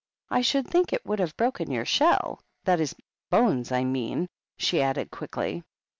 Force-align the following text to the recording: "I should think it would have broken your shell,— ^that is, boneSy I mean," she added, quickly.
"I 0.31 0.41
should 0.41 0.65
think 0.67 0.91
it 0.91 1.05
would 1.05 1.19
have 1.19 1.37
broken 1.37 1.69
your 1.69 1.85
shell,— 1.85 2.39
^that 2.65 2.79
is, 2.79 2.95
boneSy 3.31 3.71
I 3.71 3.83
mean," 3.83 4.29
she 4.57 4.81
added, 4.81 5.11
quickly. 5.11 5.63